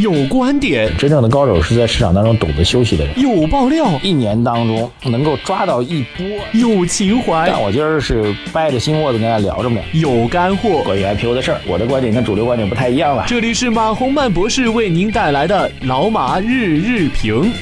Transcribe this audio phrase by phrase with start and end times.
[0.00, 3.18] 有观点，真正的高手是在市场当中懂得休息的人。
[3.18, 6.24] 有爆料，一年当中能够抓到一波。
[6.52, 9.80] 有情怀，但我今儿是掰着心窝子跟大家聊着呢。
[9.92, 13.24] 有干货，关于 IPO 的事儿，我的观点跟主流观点不太一样了。
[13.26, 17.52] 这里是马洪曼博士为您带来的老马日日评。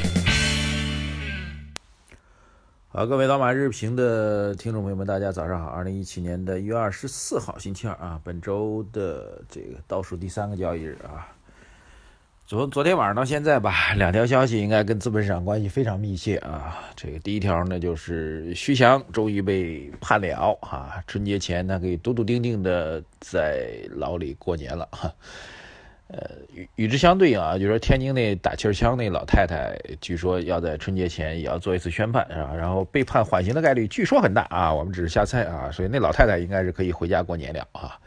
[2.88, 5.68] 好，各位老马日评的听众朋友们，大家早上好。
[5.68, 11.32] 二零一七年的一月二十四号，星期二啊，本周的这个倒数第三个交易日啊。
[12.48, 16.78] 从昨天晚上到现在吧， 两条消息应该跟资本市场关系非常密切啊。
[16.94, 25.12] 这个第一条呢，就是徐翔终于被判了啊，春节前他可以笃笃定定的在牢里过年了哈。
[26.06, 32.54] 呃，与与之相对应啊，就说天津那打气儿枪那老太太，据说要在春节前也要做一次宣判，是吧？
[32.54, 37.98] 然后被判缓刑的概率据说很大啊，我们只是瞎猜啊，所以那老太太应该是可以回家过年了啊。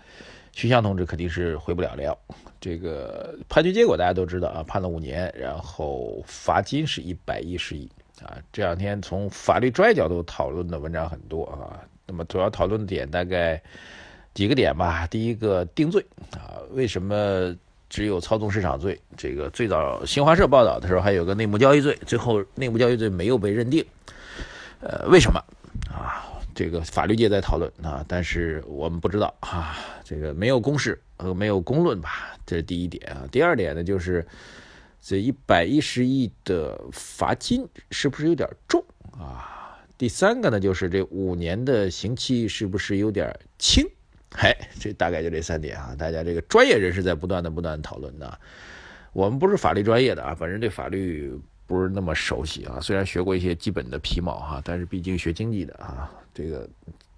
[0.51, 2.17] 徐翔同志肯定是回不了了。
[2.59, 7.89] 这个判决结果大家都知道啊，判了五年，然后罚金是一百一十亿
[8.21, 8.37] 啊。
[8.51, 13.61] 这两天从法律专业角度讨论的文章很多啊，那么主要讨论的点大概
[14.33, 15.07] 几个点吧。
[15.07, 17.55] 第一个定罪啊，为什么？
[17.91, 23.83] 只有操纵市场罪，这个最早新华社报道的时候还有个内幕交易罪，最后内幕交易罪没有被认定，
[24.79, 25.43] 呃，为什么
[25.91, 26.29] 啊？
[26.59, 33.25] 这个法律界在讨论啊，但是我们不知道啊，这个没有公示和没有公论吧，这是第一点啊。
[33.31, 34.27] 第二点呢，就是
[35.01, 39.79] 这一百一十亿的罚金是不是有点重啊？
[39.97, 43.85] 第三个呢，就是这五年的刑期是不是有点轻？
[44.35, 48.37] 嘿，这大概就这三点啊，大家这个专业人士在不断的、不断讨论呢。
[49.13, 51.33] 我们不是法律专业的啊，本人对法律
[51.69, 52.79] 不是那么熟悉啊。
[52.81, 56.67] 虽然学过一些基本的皮毛哈，但是毕竟学经济的啊，这个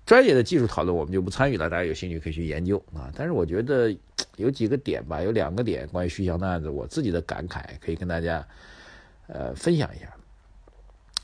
[0.06, 1.70] 专业的技术讨论我们就不参与了。
[1.70, 3.10] 大家有兴趣可以去研究啊。
[3.16, 3.96] 但是我觉得
[4.36, 8.46] 有几个点吧，有两个点关于徐翔的案子，我自己的感慨可以跟大家
[9.28, 10.14] 呃分享一下。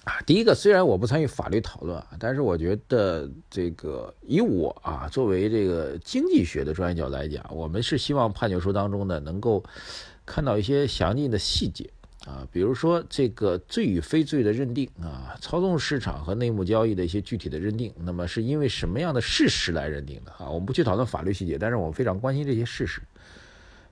[0.05, 9.61] 啊，第一个虽然我不参与法律讨论啊，但是我觉得这个以我啊作为这个经济学的专业角度来讲，我们是希望判决书当中呢能够
[10.25, 11.89] 看到一些详尽的细节
[12.27, 20.49] 啊，比如说这个罪与非罪的认定啊，操纵市场和内幕交易的一些具体的认定，那么是因为什么样的事实来认定的啊？
[20.49, 23.01] 我们不去讨论法律细节，但是我们非常关心这些事实，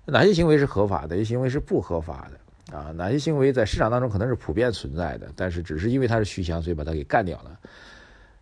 [0.04, 2.40] 哪些行为是合法的，哪些行为是不合法的。
[2.76, 7.60] 啊，哪些行为在市场当中可能是普遍存在的，但是只是因为他是徐翔，所以把他给干掉了。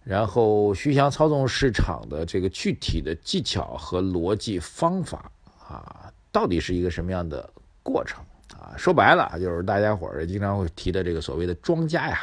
[0.03, 5.29] 然后徐翔操纵市场的这个具体的技巧和逻辑方法
[5.67, 7.49] 啊，到底是一个什么样的
[7.83, 8.23] 过程
[8.63, 8.73] 啊？
[8.77, 12.19] 说白了就是大家伙儿经常会提的这个所谓的庄家呀，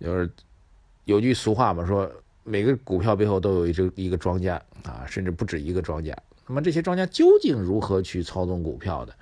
[0.00, 0.30] 就是
[1.04, 2.10] 有句俗话嘛，说
[2.42, 4.54] 每个股票背后都有一只一个庄家
[4.84, 6.16] 啊，甚至不止一个庄家。
[6.46, 9.14] 那么这些庄家究竟如何去操纵股票的？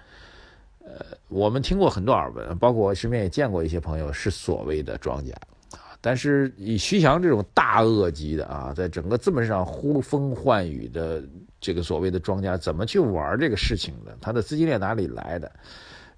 [0.85, 5.33] 呃，我们听过很多耳闻，包括我身边也见过一些朋友是所谓的庄家
[5.73, 5.95] 啊。
[6.01, 11.23] 但是以徐翔这种大鳄级的啊，在整个资本市场呼风唤雨的
[11.61, 14.19] 这个所谓的庄家，怎么去玩这个事情的？
[14.21, 15.51] 他的资金链哪里来的？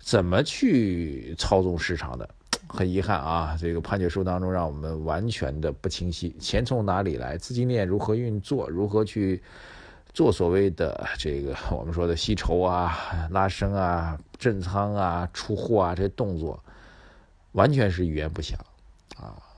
[0.05, 2.29] 怎么去操纵市场的？
[2.69, 7.39] 很遗憾啊，这个判决书当中让我们完全的不清晰，钱从哪里来？
[7.39, 8.69] 资金链如何运作？
[8.69, 9.43] 如何去？
[10.13, 12.97] 做所谓的这个我们说的吸筹啊、
[13.31, 16.63] 拉升啊、震仓啊、出货啊这些动作，
[17.51, 18.57] 完全是语言不详！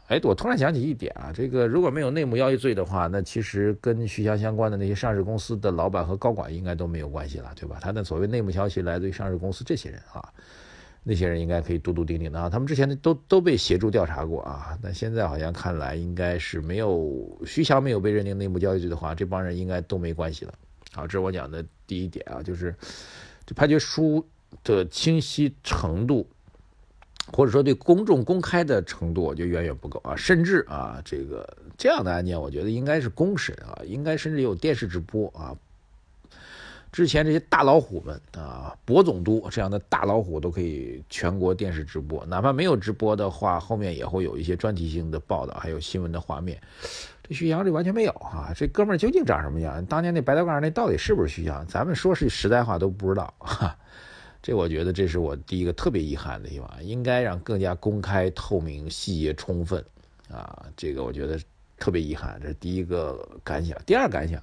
[0.09, 7.79] 哎，我突然想起一点啊，这个如果没有内幕交易罪的话，那其实跟徐翔相关的那些上市公司的老板和高管应该都没有关系了，对吧？
[7.81, 10.33] 他的所谓内幕消息来自于上市公司这些人啊。
[11.09, 20.53] 那些人应该可以笃笃定定的啊，他们之前都都被协助调查过啊，但现在好像看来应该是没有徐翔没有被认定内幕交易罪的话，这帮人应该都没关系了。
[20.93, 22.75] 好，这是我讲的第一点啊，就是
[23.45, 24.27] 这判决书
[24.65, 26.29] 的清晰程度，
[27.37, 35.55] 或者说对公众公开的程度，我觉得远远不够啊，甚至啊，这个这样的案件，我觉得应该是公审啊，应该甚至有电视直播啊。
[36.91, 46.59] 之前这些大老虎们啊，博总督这样的大老虎都可以全国电视直播，哪怕没有直播的话，后面也会有一些专题性的报道，还有新闻的画面。
[47.23, 48.51] 这徐翔这完全没有啊！
[48.57, 49.85] 这哥们儿究竟长什么样？
[49.85, 51.67] 当年那白大褂那到底是不是徐翔？
[51.67, 53.35] 咱们说是实在话都不知道。
[53.41, 53.77] 哈，
[54.47, 59.85] 这我觉得这是我第一个特别遗憾的地方，应该让更加公开透明、细节充分
[60.31, 60.65] 啊！
[60.77, 61.37] 这个我觉得
[61.81, 63.77] 特别遗憾，这是第一个感想。
[63.85, 64.41] 第二感想。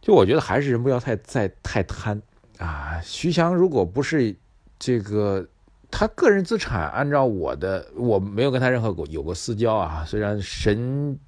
[0.00, 2.22] 就我觉得还是人不要太再太贪
[2.58, 3.00] 啊！
[3.02, 4.32] 徐翔如果不是
[4.78, 5.44] 这个
[5.90, 11.18] 他个人资产，按照我的我没有跟他任何过有过私交啊，虽然神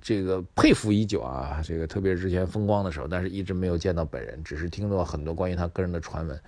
[0.00, 6.40] 这个佩服已久啊，这个特别是之前风光的时候，但是一直没有见到本人，只是听到很多关于他个人的传闻。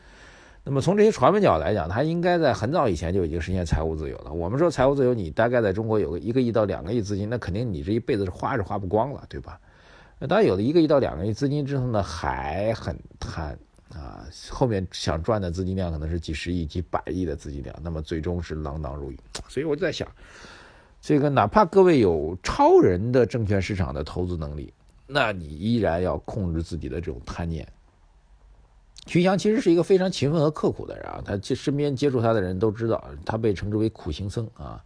[0.63, 4.33] 那么从这些传闻角来讲，他应该在很早以前就已经实现财务自由了。
[4.33, 9.59] 我们说财务自由，你大概在中国有个一个亿到两个亿资金，那肯定你这一辈子是花是花不光了，对吧？
[10.19, 13.59] 那当然有了一个亿到两个亿资金之后呢，还很贪
[13.95, 19.19] 啊，后面想赚的资金量可能是几十亿、几百亿的资金量，那么最终是锒铛入狱。
[19.49, 20.07] 所以我就在想，
[21.01, 24.73] 这个哪怕各位有超人的证券市场的投资能力，
[25.07, 27.67] 那你依然要控制自己的这种贪念。
[29.07, 34.83] 徐翔其实是一个非常勤奋和刻苦的人啊，他身边接触他的人都知道，他被称之为苦行僧啊。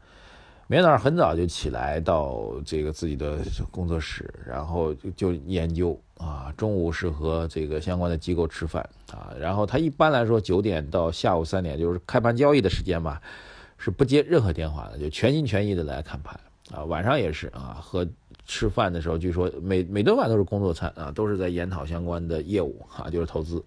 [0.66, 3.38] 每天早上很早就起来到这个自己的
[3.70, 6.50] 工作室，然后就研究啊。
[6.56, 13.20] 中午是和这个相关的机构吃饭啊，然后他一般来说九点到下午三点就是开盘交易的时间吧，
[13.84, 16.40] 是不接任何电话的，就全心全意的来看盘
[16.70, 16.82] 啊。
[16.84, 18.08] 晚上也是啊，和
[18.46, 23.62] 吃饭的时候，据说每每顿饭都是工作餐啊，都是在研讨相关的业务啊，就是投资。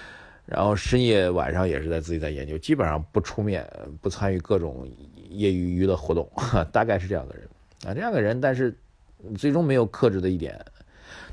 [0.46, 3.70] 然后深夜晚上也是在自己在研究，基本上不出面，
[4.00, 4.88] 不参与各种
[5.28, 6.26] 业余娱乐活动，
[6.72, 7.46] 大概是这样的人
[7.86, 8.74] 啊，这样的人，但是
[9.36, 10.58] 最终没有克制的一点，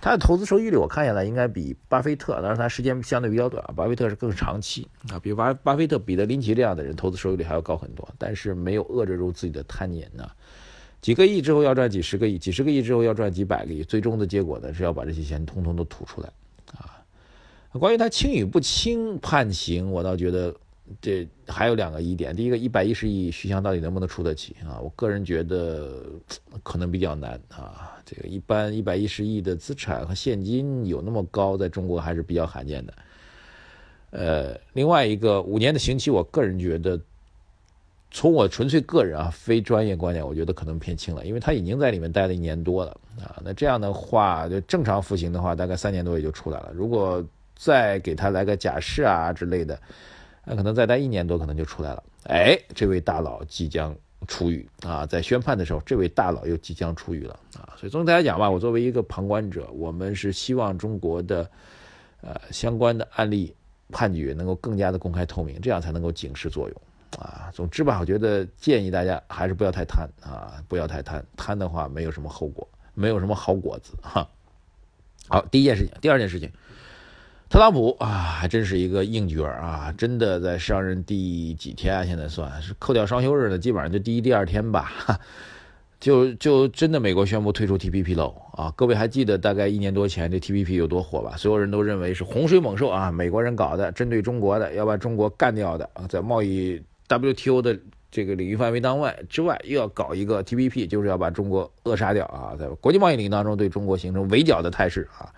[0.01, 10.29] 他的投资收益率我看下来应该比巴菲特，但是他时间相对比较短，巴菲特是更长期啊，比巴巴菲特、彼得林奇这样的人投资收益率还要高很多，但是没有遏制住自己的贪念呢，
[11.01, 16.29] 几个亿之后要赚几十个亿，几十个亿之后要赚几百个亿，最终的结果呢是要把这些钱通通都吐出来
[16.73, 17.01] 啊。
[17.73, 20.55] 关于他轻与不轻判刑，我倒觉得
[21.01, 22.35] 这还有两个疑点。
[22.35, 24.79] 第一个，一百一十亿徐翔到底能不能出得起啊？
[24.79, 26.03] 我个人觉得
[26.63, 27.91] 可能比较难啊。
[28.05, 32.93] 这个一般一百一十亿的资产和现金有那么高，在中国还是比较罕见的。
[34.11, 36.97] 呃，另外一个五年的刑期，我个人觉得，
[38.11, 43.41] 从我纯粹个人啊非专业观点，我觉得可能偏轻了，因为他已经在里面待了一年多了啊。
[43.43, 46.71] 那这样的话，就正常服刑的话，大概三年多也就出来了。
[46.73, 49.77] 如果再给他来个假释啊之类的，
[50.45, 52.03] 那可能再待一年多，可能就出来了。
[52.23, 53.95] 哎，这位大佬即将
[54.27, 55.05] 出狱啊！
[55.05, 57.73] 在宣判的时候，这位大佬又即将出狱了啊！
[57.77, 61.49] 所以总体来讲吧，我作为一个旁观者，我们是希望中国的
[62.21, 63.53] 呃相关的案例
[63.91, 66.81] 判决能够更加的公开透明，这样才能够警示作用
[67.19, 67.51] 啊。
[67.53, 74.27] 总之吧，我觉得建议大家还是不要太贪啊，不要太贪，贪的话没有什么后果，没有什么好果子哈。
[75.27, 76.51] 好，第一件事情，第二件事情。
[77.55, 79.89] 特朗普啊，还真是一个硬角啊！
[79.97, 82.05] 真的在上任第几天啊？
[82.05, 84.91] 现在算是扣掉双休日的，基本上就第一、第二天吧。
[85.97, 88.73] 就就真的美国宣布退出 TPP 喽啊！
[88.75, 91.37] 各位还记得大概一年多前这 TPP 有多火吧？
[91.37, 97.79] 所有人都认为是洪水猛兽啊，美国人搞的，针对中国的，要把中国干掉的啊，在贸易 WTO 的
[98.11, 105.31] 这个领域范围当外之外，又要搞一个 TPP，就是要把中国扼杀掉啊，在国际贸易领域当中对中国形成围剿的态势啊。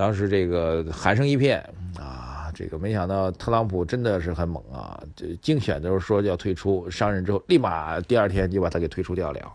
[0.00, 1.62] 当时这个喊声一片
[1.98, 4.98] 啊，这个没想到特朗普真的是很猛啊！
[5.14, 9.52] 这竞选的时候说要退出，上任之后立马第二天就把他给退出掉了。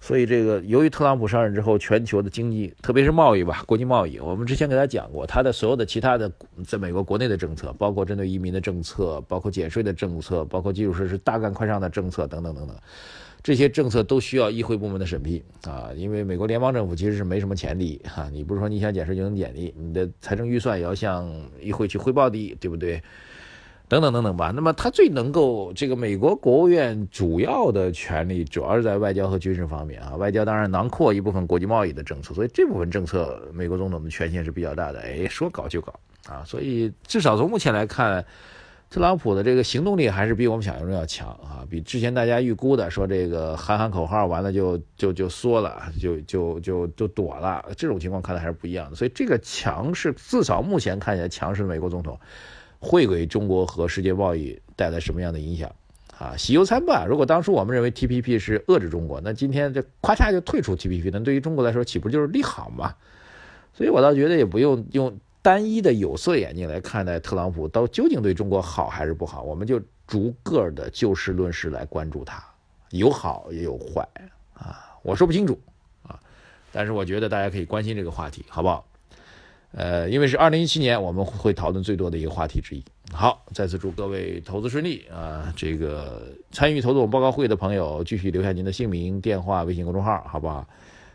[0.00, 6.32] 所以这个由于特朗普上任之后，全球的经济，特别是贸易吧，国际贸易，我们之前给他讲过，他的所有的其他的
[6.66, 12.74] 在美国国内的政策，包括针对移民的政策，包括减税的政策，包括基础设施大干快上的政策等等等等。
[13.42, 21.30] 这些政策都需要议会部门的审批啊，因为美国联邦政府其实是没什么钱的哈，你不是说你想减税就能减的，你的财政预算也要向
[21.60, 23.00] 议会去汇报的，对不对？
[23.88, 24.52] 等等等等吧。
[24.54, 35.94] 那么他最能够这个美国国务院主要的权力主要是在外交和军事方面啊，外交当然囊括一部分国际贸易的政策，所以这部分政策美国总统的权限是比较大的，哎，说搞就搞
[36.28, 38.24] 啊，所以至少从目前来看。
[38.90, 48.96] 特朗普的这个行动力还是比我们想象中要强啊，比之前大家预估的说这个喊喊口号完了就就就缩了，就就就就躲了，这种情况看来还是不一样的。
[48.96, 52.18] 所以这个强势，至少目前看起来强势的美国总统，
[52.78, 55.70] 会给中国和世界贸易带来什么样的影响
[56.16, 56.34] 啊？
[56.38, 57.06] 喜忧参半。
[57.06, 62.94] 如果当初我们认为 TPP 是遏制中国，那今天这咔嚓就退出 TPP，那对于中国来说岂不就是利好吗？
[63.74, 65.18] 所以我倒觉得也不用用。
[65.40, 69.42] 单一的有色眼镜来看待特朗普，到究竟对中国好还是不好？
[69.42, 72.42] 我们就逐个的就事论事来关注他，
[72.90, 74.06] 有好也有坏
[74.54, 75.58] 啊，我说不清楚
[76.02, 76.18] 啊，
[76.72, 78.84] 但是我觉得大家可以关心这个话题，好不好？
[79.72, 82.82] 呃，因为是二零一七年我们会讨论最多的一个话题之一。
[83.12, 85.52] 好，再次祝各位投资顺利啊！
[85.56, 90.66] 这个参与投资我们报告会的朋友，继续留下您的姓名、电话、微信公众号，好不好？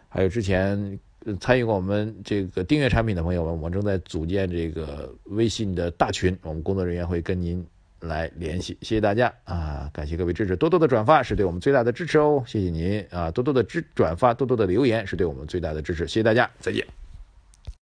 [0.09, 0.97] 还有之前。
[1.39, 7.65] 参与过我们这个订阅产品的朋友们，我们正在组建这个微信的大群，我们工作人员会跟您
[8.01, 8.77] 来联系。
[8.81, 16.85] 谢谢大家啊，感谢各位支持，多多的转发是对我们最大的支持哦，谢谢您啊，多多的支转发，多多的留言是对我们最大的支持，谢谢大家，再见。